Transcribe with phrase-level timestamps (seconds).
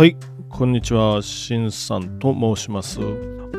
[0.00, 0.16] はい、
[0.48, 3.00] こんにちは、しんさんと申します。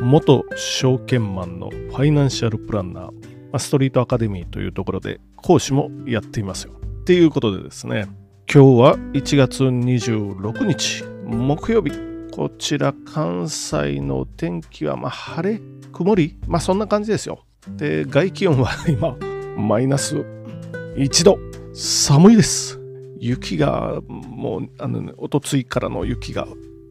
[0.02, 6.74] 元証券マンのファイナンシャルプランナー、ストリートアカデミーというところで講師もやっていますよ。
[7.02, 8.08] っていうことでですね、
[8.52, 11.92] 今日は1月26日、木曜日。
[12.32, 15.62] こちら関西の天気はまあ晴れ、
[15.94, 17.46] 曇り、まあそんな感じですよ。
[17.78, 19.16] で、外気温は今、
[19.56, 20.26] マイナス
[20.96, 21.38] 1度。
[21.72, 22.81] 寒いです。
[23.24, 26.48] 雪がもう、あのね、おとついからの雪が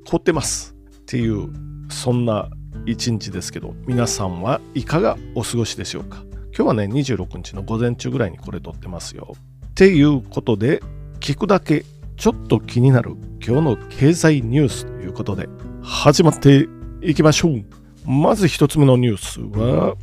[0.06, 0.76] 凍ってます。
[1.00, 1.48] っていう、
[1.90, 2.48] そんな
[2.86, 6.22] 一日ですけど、皆さんはいかがお過ごしでしょうか？
[6.56, 9.34] 今日はね、26日の午前中ぐらいにこれ撮ってますよ。
[9.66, 10.80] っていうことで、
[11.18, 11.84] 聞くだけ
[12.16, 15.48] ちょっと気になる今日の経済ニュースということで、
[15.82, 16.68] 始まって
[17.02, 17.64] いきましょう。
[18.08, 19.96] まず一つ目のニュースは、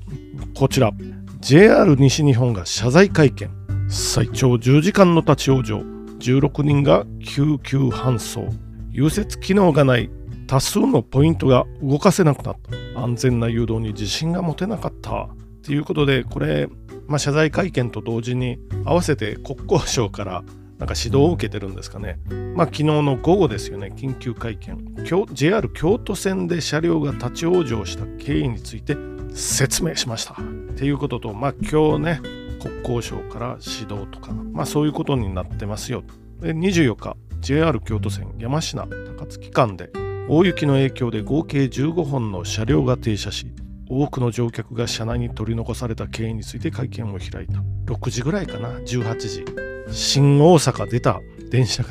[0.53, 0.91] こちら。
[1.39, 3.50] JR 西日本が謝罪会見。
[3.88, 5.97] 最長10時間の立ち往生。
[6.19, 8.47] 16人が救急搬送。
[8.91, 10.09] 融雪機能がない。
[10.47, 12.55] 多数のポイントが動かせなくなっ
[12.95, 13.01] た。
[13.01, 15.27] 安全な誘導に自信が持てなかった。
[15.63, 16.69] ということで、これ、
[17.07, 20.43] まあ、謝罪会見と同時に合わせて国交省から
[20.77, 22.19] なんか指導を受けてるんですかね。
[22.55, 24.95] まあ、昨日の午後ですよね、緊急会見。
[25.33, 28.95] JR 京都線で車両が立ち往生した経緯について
[29.33, 30.33] 説明しました。
[30.33, 30.35] っ
[30.75, 32.21] ていうことと、まあ、今日ね、
[32.58, 36.03] 国交省から指導とか、まあ、そういうことになってますよ。
[36.41, 39.89] で24日、JR 京都線山科高槻間で
[40.30, 43.47] 大雪の影響で合計15本の車両が停車し、
[43.89, 47.63] 多くの乗客が車内に取り残された経緯について会見を開いた。
[47.85, 49.45] 6時ぐらいかな、18時。
[49.89, 51.89] 新大阪出た電車が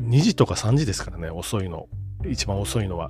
[0.00, 1.86] 2時とか3時ですからね、遅いの。
[2.28, 3.08] 一番遅いのは、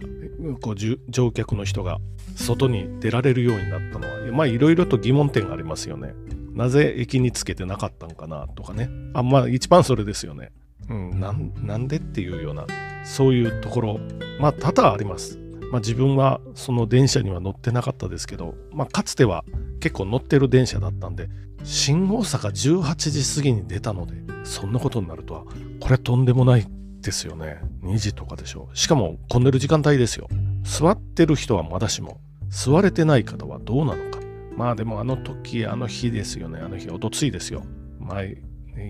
[0.61, 0.75] こう
[1.09, 1.99] 乗客の人が
[2.37, 6.13] 外に出られるようになったのは、まあいろいろと疑問点がありますよね。
[6.59, 8.91] なぜ駅につけてなかったんかなとかね。
[9.15, 10.51] あ、まあ一番それですよね。
[10.91, 12.67] うん、なんなんでっていうような、
[13.05, 14.01] そういうところ、
[14.41, 15.39] まあ多々あります。
[15.71, 19.45] まあ自分はその電車には乗ってなかったですけど、まあかつては
[19.79, 21.29] 結構乗ってる電車だったんで、
[21.63, 25.45] 新大阪18時過ぎに出たので、そんなことになるとは、
[25.79, 26.67] これとんでもない
[27.01, 27.61] ですよね。
[27.85, 28.77] 2時とかでしょう。
[28.77, 30.27] しかも混んでる時間帯ですよ。
[30.65, 34.18] 座ってる人はまだしも、座れてない方はどうなのか。
[34.59, 36.59] まあでもあの時、あの日ですよね。
[36.61, 37.63] あの日、おとついですよ。
[38.01, 38.39] 前、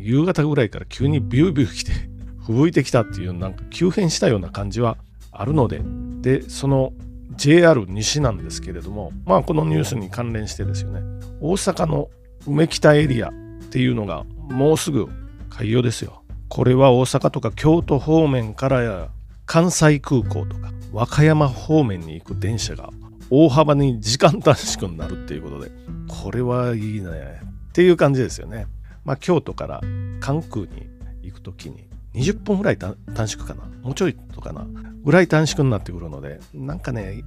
[0.00, 1.92] 夕方ぐらいから急にビュービュー来て、
[2.40, 4.96] 吹雪いてきたっていう、なんか急変したような感じは
[5.30, 5.82] あるので、
[6.22, 6.94] で、その
[7.36, 11.02] JR 西なんですけれども、まあこのニュースに関連してですよね。
[11.42, 12.08] 大阪の
[12.46, 13.32] 梅北エリアっ
[13.70, 15.06] ていうのがもうすぐ
[15.50, 16.22] 開業ですよ。
[16.48, 19.08] これは大阪とか京都方面から
[19.44, 22.88] 関西空港とか和歌山方面に行く電車が
[23.30, 25.70] 大幅に時間短縮になるっていうことで
[26.08, 27.40] これはいいね。
[27.68, 28.66] っていう感じですよね。
[29.04, 29.80] まあ京都から
[30.20, 30.88] 関空に
[31.22, 33.64] 行くときに20分ぐらい短縮かな。
[33.82, 34.66] もうちょいとかな。
[35.04, 37.22] ぐらい短縮になってくるのでなんかね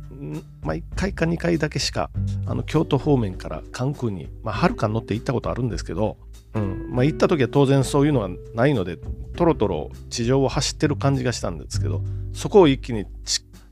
[0.61, 2.11] まあ1回か2回だけしか
[2.45, 6.17] あの京都方面から関空にまあはるかに乗って行ったことあるんですけど
[6.53, 6.89] うん。
[6.91, 8.97] まあ、行った時は当然そういうのはないので
[9.37, 12.01] トロトロ地上を走ってる感じがしたんですけど
[12.33, 13.05] そこを一気に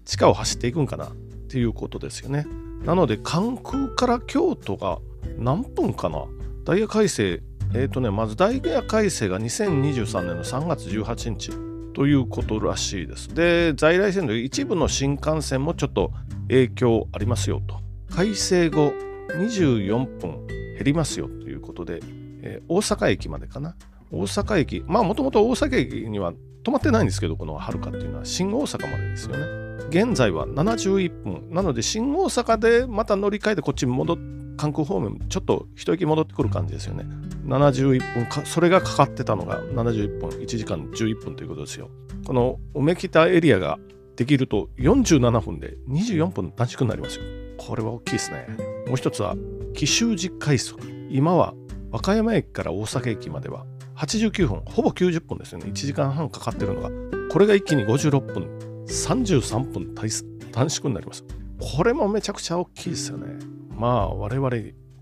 [0.06, 1.12] 地下を走っていくんかな。
[1.50, 2.46] っていうことですよね。
[2.86, 5.00] なので関空から京都が
[5.40, 6.26] 何分かな？
[6.64, 7.42] ダイヤ改正
[7.74, 11.52] えっ、とねまずダイヤ改正が2023年の3月18日
[11.94, 13.34] ということらしいです。
[13.34, 16.12] で在来線の一部の新幹線もちょっと
[16.50, 17.80] 影響ありますよと。
[18.14, 18.94] 改正後
[19.30, 22.00] 24分減りますよということで
[22.44, 23.76] えー大阪駅までかな？
[24.12, 26.34] 大阪駅、まあもともと大阪駅には
[26.64, 28.26] 止まってないんですけど、このはるかっていうのは。
[28.26, 29.69] 新大阪までですよね。
[29.90, 31.48] 現在は71分。
[31.50, 34.18] なので新大阪でまた乗り換えてこっちに戻っ
[34.60, 37.06] 関空方面、ちょっと一息戻ってくる感じですよね。
[37.46, 41.90] 71分か、それがかかってたのが71分、1時間11分ということですよ。
[42.26, 43.80] この梅北エリアが
[44.18, 47.24] できると47分で24分短縮になりますよ。
[47.58, 48.48] これは大きいですね。
[48.88, 49.36] もう一つは、
[49.74, 50.78] 奇襲時快速。
[51.10, 51.54] 今は
[51.92, 53.66] 和歌山駅から大阪駅までは
[53.96, 55.68] 89分、ほぼ90分ですよね。
[55.68, 56.92] 1時間半かかってるのが。
[57.32, 59.96] これが一気に56分、33分
[60.52, 61.24] 短縮になります。
[61.60, 63.28] これもめちゃくちゃ大きいですよね。
[63.76, 64.52] まあ、我々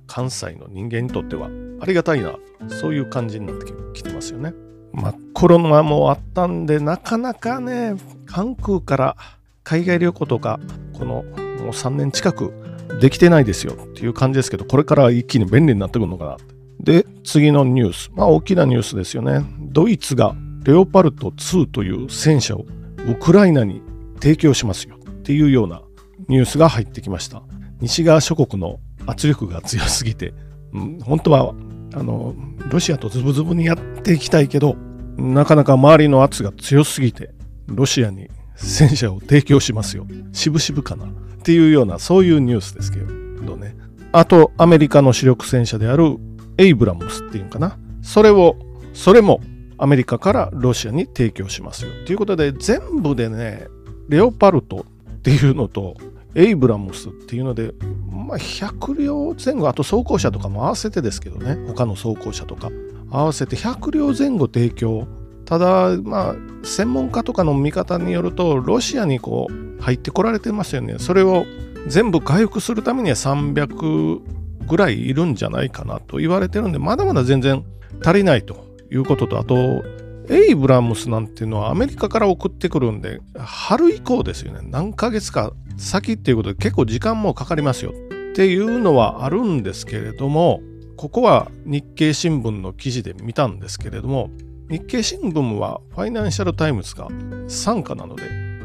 [0.06, 1.50] 関西の人間にとっては
[1.80, 2.36] ありがたいな、
[2.68, 4.54] そういう感じになってきてますよね。
[4.94, 7.96] まあ、コロナもあったんで、なかなかね、
[8.26, 9.18] 関空から
[9.64, 10.60] 海外旅行とか、
[10.94, 11.24] このもう
[11.70, 12.54] 3年近く
[13.00, 16.38] できてないですよっていう感じですけど、これから一気に便利になってくるのかな。
[16.80, 18.12] で、次のニュース。
[18.16, 19.46] まあ、大きなニュースですよね。
[19.60, 22.66] ドイツがレオパルト2という戦車を
[23.08, 23.82] ウクライナに
[24.22, 25.82] 提供しますよっていうような
[26.28, 27.44] ニュースが入ってきました。
[27.80, 30.34] 西側諸国の圧力が強すぎて、
[30.74, 31.54] うん、本当は
[31.94, 32.36] あの
[32.70, 34.76] ロシアとズブズブにやっていきたいけど、
[35.18, 37.32] なかなか周りの圧が強すぎて、
[37.68, 40.06] ロシアに戦車を提供しますよ。
[40.34, 41.10] 渋々かなっ
[41.44, 43.76] ていうような、そういうニュースですけどね。
[44.12, 46.18] あと、アメリカの主力戦車である
[46.58, 47.78] エイブラムスっていうかな。
[48.02, 48.56] それを、
[48.94, 49.42] それも
[49.78, 51.92] アメリカからロシアに提供しますよ。
[52.06, 53.68] ということで、全部でね、
[54.10, 54.86] レオパルト
[55.18, 55.96] っていうのと、
[56.36, 57.74] エイブラムスっていうので、
[58.12, 62.70] まあ、100両前後、あと装甲車とかも合わせてですけどね、他の装甲車とか
[63.10, 65.08] 合わせて100両前後提供。
[65.46, 70.96] ただ、まあ、専門家とかの見方によると、ロシアにこう入ってこられてますよね。
[71.00, 71.46] それを
[71.88, 74.20] 全部回復するためには300
[74.68, 77.64] ぐらいいるんじゃないかなと言われてるんで、まだまだ全然
[78.04, 79.84] 足りないということと、あと、
[80.30, 84.60] エイブラムスなんていうのはアメリカから送ってくるんで、春以降ですよね。
[84.64, 90.62] 何ヶ月か先っていうことで結構時間もかかりますよっていうのはあるんですけれども、
[90.98, 94.30] ここは日経新聞の記事で見たんですけれども、
[94.70, 97.08] 日経新聞はファイナンシャルタイムズが
[97.48, 98.24] 傘下なので、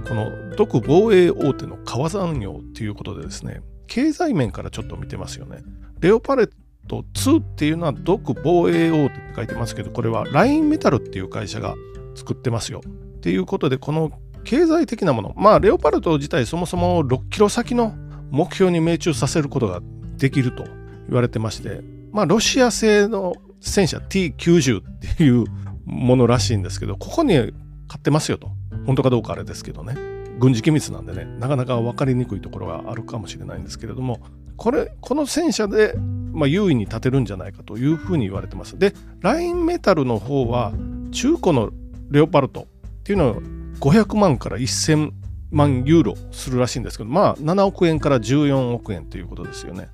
[0.09, 5.59] この独防衛大手の皮算用っていうことでですね、経済面からちょっと見てますよね。
[6.01, 6.51] レオパレッ
[6.88, 11.75] ト2っていうのは独防衛大手って書いてますけど、これはラインメタルっていう会社が
[12.14, 12.82] 作ってますよ。
[12.87, 14.12] っていうことで、この
[14.44, 17.94] 経済的なもの、まあ、レオパルト自体そもそも6キロ先の
[18.31, 19.81] 目標に命中させることが
[20.17, 21.81] できると言われてまして、
[22.12, 25.44] まあ、ロシア製の戦車 T90 っていう
[25.84, 27.52] ものらしいんですけど、ここに買
[27.99, 28.49] ってますよと。
[28.87, 29.94] 本当かどうかあれですけどね。
[30.38, 34.20] 軍事機密なんでね、なかなか分かりにくいところがあるかもしれないんですけれども、
[34.56, 35.94] これ、この戦車で、
[36.32, 38.79] まあ、優位に立てるんじゃないかというふうに言われてます。
[38.79, 40.73] で、ラインメタルの方は、
[41.12, 41.70] 中古の
[42.11, 42.64] レオパルトっ
[43.05, 43.43] ていうのを
[43.81, 45.12] 500万から1000
[45.50, 49.88] 万ユーロするらしいんですけど、まあ7億円から14億円ということですよね。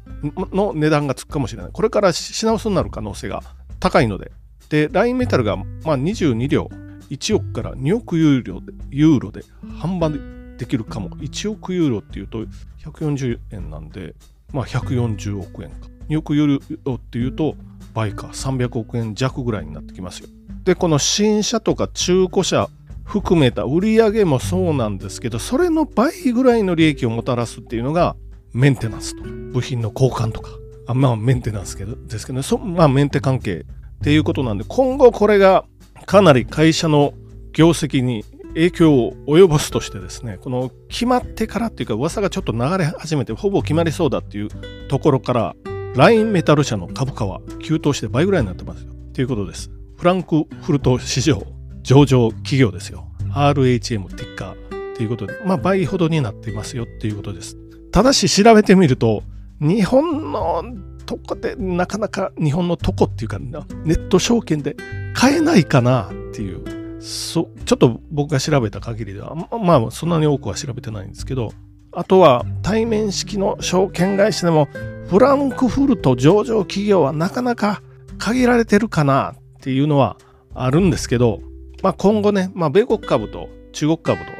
[0.52, 1.72] の値段がつくかもしれない。
[1.72, 3.42] これから品薄になる可能性が
[3.80, 4.30] 高いので。
[4.68, 5.64] で、ラインメタルがま
[5.94, 6.70] あ22両、
[7.10, 9.42] 1億から2億ユーロでユーロで
[9.80, 11.10] 販売できるかも。
[11.10, 12.44] 1億ユーロっていうと
[12.84, 14.14] 140円なんで、
[14.52, 15.88] まあ140億円か。
[16.08, 17.56] 2億ユーロっていうと
[17.94, 18.28] 倍か。
[18.28, 20.28] 300億円弱ぐらいになってきますよ。
[20.64, 22.68] で、この新車とか中古車
[23.04, 28.16] 含めた売り上げもそうなんですけど、それの倍ぐらいの利益をもたらすっていうのが
[28.52, 29.24] メンテナンスと。
[29.52, 30.50] 部品の交換とか。
[30.86, 33.64] あまあメンテナンスけどですけどね、そまあメンテ関係
[33.98, 35.64] っていうことなんで、今後これが
[36.06, 37.12] かなり会社の
[37.52, 38.24] 業績に
[38.54, 44.48] 影響を及ぼすとしてですね、この決まってからっていうか噂がちょっと流れ始めてほぼ決まりそうだっていう
[44.88, 45.56] ところから、
[45.94, 48.92] ラインメタル社の株価は急騰して倍ぐらいになってますよ。
[48.92, 49.70] っていうことです。
[49.96, 51.42] フランクフルト市場
[51.82, 53.08] 上場企業ですよ。
[53.32, 57.56] RHM ティッカーということで、まあ倍ほどになっていますよっていうことです。
[57.90, 59.22] ただし調べてみると、
[59.60, 60.62] 日本の
[61.06, 63.58] とこでなかなか日本のとこっていうか、ネ
[63.94, 64.76] ット証券で
[65.14, 71.52] 買えないかなっていう、そちょっと僕が調べた限りでは、まあそんなに多くは調べてないんですけど、
[71.92, 74.68] あとは対面式の証券会社でも
[75.08, 77.82] フランクフルト上場企業はなかなか
[78.18, 80.18] 限られてるかなっていうのは
[80.54, 81.40] あるんですけど、
[81.82, 84.32] まあ、今後ね、まあ、米国株と中国株と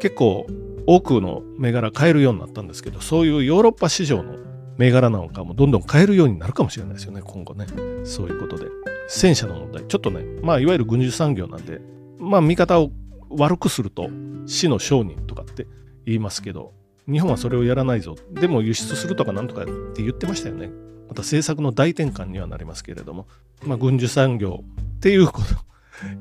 [0.00, 0.46] 結構
[0.86, 4.36] 多くの銘柄買えるようになったんですけど、そういうヨーロッパ市場の
[4.78, 7.66] 銘柄なんかもどんどん買えるようになるかもしれないですよね、今後ね。
[8.04, 8.66] そういうことで。
[9.08, 11.80] 戦車の問題、ちょっとね、まあ、いわゆる軍需産業なんで、
[12.18, 12.90] まあ、見方を
[13.30, 14.08] 悪くすると
[14.46, 15.68] 死の商人とかって
[16.04, 16.72] 言いますけど、
[17.10, 18.16] 日本はそれをやらないぞ。
[18.32, 20.70] でも輸出するとかなんとかって言ってましたよね。
[21.08, 23.26] また政策の大転換にはなりますけれども、
[23.64, 24.64] まあ、軍需産業
[24.96, 25.48] っていうこと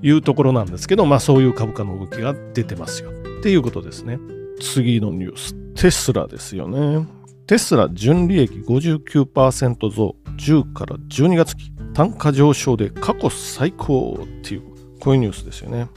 [0.01, 3.11] いうところなんですけど、まあそういう株価の動きが出てますよ。
[3.11, 4.19] っていうことですね。
[4.59, 5.53] 次のニュース。
[5.73, 7.05] テスラですよね。
[7.47, 14.63] テスラ純利益59%増、10から12月期、単価上昇で過去最高っていう、
[14.99, 15.89] こういうニュースですよね。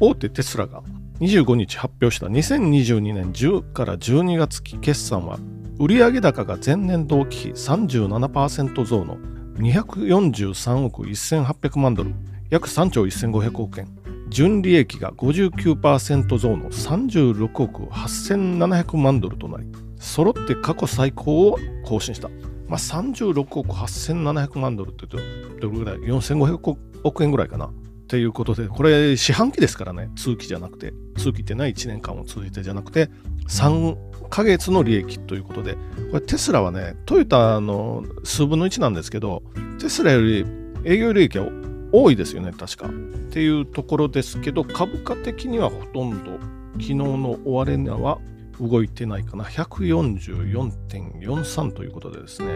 [0.00, 0.82] 大手テスラが
[1.22, 5.38] 25日発表した2022年10から12月期決算は、
[5.78, 9.18] 売上高が前年同期比37%増の
[9.54, 12.12] 243億1800万ドル、
[12.50, 13.86] 約3兆1500億円
[14.30, 19.66] 純利益が59%増の36億8700万ドルとなり
[19.98, 22.30] 揃って過去最高を更新した、
[22.66, 25.18] まあ、36億8700万ドルってど
[25.60, 27.70] れぐらい？4500億円ぐらいかな。
[28.12, 33.08] っていうことでこれ四半期ですからね通期じゃなくて通期ってない1年間を通じてじゃなくて
[33.48, 35.76] 3ヶ月の利益ということで
[36.10, 39.42] これテスラはねトヨタの数分の1なんですけど
[39.80, 40.44] テスラより
[40.84, 41.46] 営業利益は
[41.90, 42.88] 多いですよね、確か。
[42.88, 42.90] っ
[43.30, 46.38] ていうところですけど、株価的にはほとんど
[46.72, 48.18] 昨日の終値は
[48.58, 49.44] 動いてないかな。
[49.44, 52.48] 144.43ということでですね、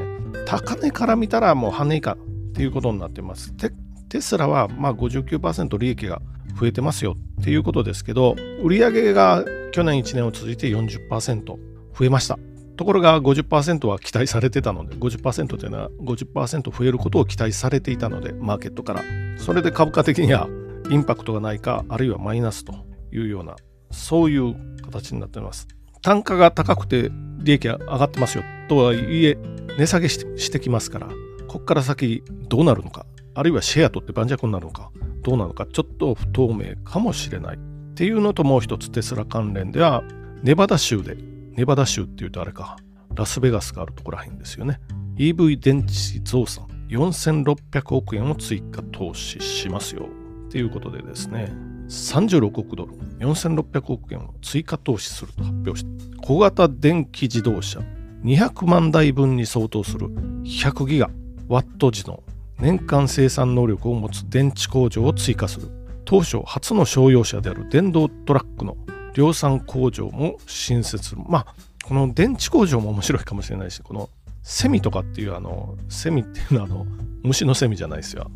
[0.46, 2.16] 高値から見たらもう跳ね以下っ
[2.54, 3.52] ていうことになってます。
[3.52, 3.72] テ
[4.16, 6.22] テスラはまあ59%利益が
[6.58, 11.58] 増えてますよっていうことですけど、売上が去年1年を続いて40%増
[12.00, 12.38] えました。
[12.78, 19.02] ところが50%は期待されてたので、50%というのは50%増えることを期待されていたので、マーケットから。
[19.36, 20.48] それで株価的には
[20.90, 22.72] インパクトがないか、あるいはマイナスと
[23.12, 23.56] いうような、
[23.90, 25.68] そういう形になっています。
[26.00, 29.36] 単価が高くて利益が上がってますよとはいえ、
[29.78, 31.08] 値下げしてきますから、
[31.48, 33.04] ここから先どうなるのか、
[33.36, 34.90] あるいはシェア取って盤石になのか、
[35.22, 37.56] どうなのか、ちょっと不透明かもしれない。
[37.56, 37.58] っ
[37.94, 40.02] ていうのともう一つテスラ関連では、
[40.42, 41.18] ネバダ州で、
[41.52, 42.78] ネバダ州っていうとあれか、
[43.14, 44.80] ラスベガスがあるところらへんですよね。
[45.18, 50.08] EV 電池増産4600億円を追加投資しますよ。
[50.48, 51.52] っていうことでですね、
[51.88, 55.90] 36億ドル、4600億円を追加投資すると発表して、
[56.22, 57.80] 小型電気自動車
[58.24, 60.08] 200万台分に相当する
[60.44, 61.10] 100ギガ
[61.48, 62.22] ワット時の
[62.58, 65.68] 年間生産能力を持つ電池工場を追加する。
[66.04, 68.76] 当初初の商用車である電動トラックの
[69.14, 71.22] 量産工場も新設する。
[71.28, 74.08] まあ、この電池工場も面白いかもしれないし、この
[74.42, 76.86] セミとかっていうあの、セミっていうのはあの、
[77.22, 78.30] 虫のセミじゃないですよ。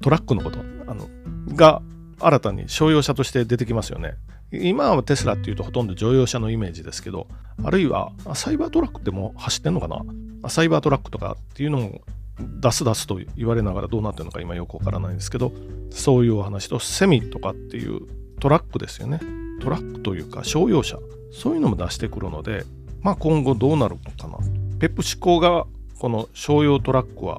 [0.00, 1.08] トラックのこと、あの、
[1.54, 1.80] が
[2.20, 4.14] 新たに商用車として出てきますよね。
[4.52, 7.26] 今はテスラっていうとほとんど乗用車のイメージですけど、
[7.62, 10.02] あるいはサイバートラックっても走ってんのかな？
[10.48, 12.00] サイバートラックとかっていうのも
[12.38, 15.52] 出す出すと言われながらどうなってるのか今よくわからないんですけど、
[15.90, 18.00] そういうお話とセミとかっていう
[18.40, 19.20] トラックですよね。
[19.60, 20.98] トラックというか商用車、
[21.32, 22.64] そういうのも出してくるので、
[23.00, 24.38] まあ今後どうなるのかな。
[24.78, 25.66] ペプシコが
[25.98, 27.38] この商用トラックは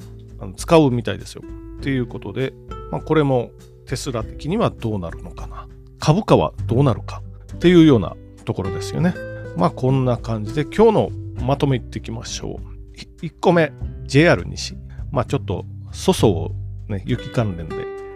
[0.55, 1.43] 使うみたいですよ。
[1.77, 2.53] っていうことで、
[2.91, 3.51] まあ、これも
[3.85, 5.67] テスラ的にはどうなるのかな。
[5.99, 7.21] 株価はどうなるか
[7.53, 9.13] っていうようなところですよね。
[9.55, 11.09] まあこんな感じで今日の
[11.45, 12.77] まとめいっていきましょう。
[13.23, 13.71] 1個目、
[14.05, 14.75] JR 西。
[15.11, 16.51] まあちょっと粗相を
[16.87, 17.75] ね、雪関連で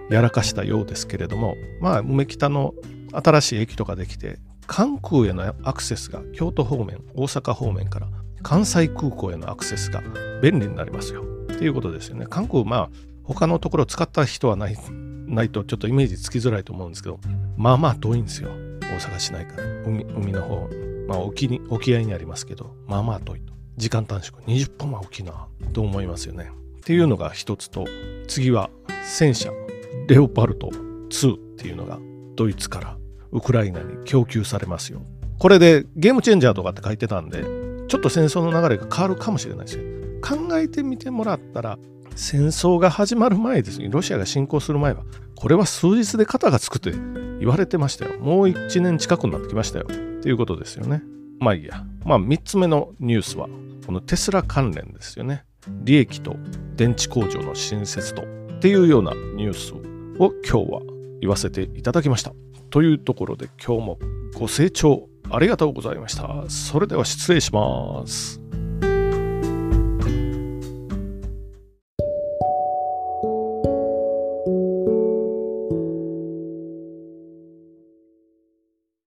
[0.09, 2.73] やらかしたようですけれども、まあ梅北の
[3.11, 8.07] 新しい駅とかできて、関空へのアクセスが京都方面、大阪方面から
[8.41, 10.01] 関西空港へのアクセスが
[10.41, 11.23] 便利になりますよ。
[11.53, 12.25] っていうことですよね。
[12.29, 12.89] 関空、まあ
[13.23, 14.77] 他のところ使った人はない
[15.27, 17.19] ないとちょっとイメージつきづらいと思うんですけど、
[17.57, 18.49] まあまあ遠いんですよ。
[18.81, 20.69] 大阪市内から海海の方、
[21.07, 23.53] まあ沖に沖合にありますけど、まあまあ遠いと。
[23.77, 26.51] 時間短縮、20分は大きいなと思いますよね。
[26.81, 27.85] っていうのが一つと、
[28.27, 28.71] 次は
[29.03, 29.51] 戦車
[30.07, 30.71] レオパルト
[31.09, 31.99] 2っていうのが
[32.35, 32.97] ドイツから
[33.31, 35.03] ウクライナに供給されますよ。
[35.37, 37.43] これでゲームチェンジャーとかって書いてたんで、
[37.87, 39.83] ちょっと戦争の流れが変わるかもしれないですよ。
[40.23, 41.77] 考えてみてもらったら、
[42.15, 45.03] 戦争が始まる前ですね、ロシアが侵攻する前は、
[45.35, 46.91] これは数日で肩がつくって
[47.39, 48.19] 言われてましたよ。
[48.19, 49.85] もう1年近くになってきましたよ。
[49.87, 51.03] っていうことですよね。
[51.39, 51.83] まあいいや。
[52.05, 53.47] まあ3つ目のニュースは、
[53.85, 55.45] このテスラ関連ですよね。
[55.83, 56.35] 利益と
[56.81, 58.25] 電池工場の新設とっ
[58.57, 59.71] ていうようなニュース
[60.17, 60.81] を今日は
[61.19, 62.33] 言わせていただきました。
[62.71, 63.99] というところで今日も
[64.33, 66.49] ご清聴ありがとうございました。
[66.49, 68.40] それでは失礼します。